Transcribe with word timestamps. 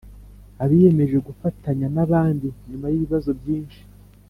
abiyemeje 0.63 1.17
gufatanya 1.27 1.87
n 1.95 1.97
abandi 2.05 2.47
nyuma 2.69 2.85
y 2.89 2.93
ibibazo 2.97 3.29
byinshi 3.39 3.81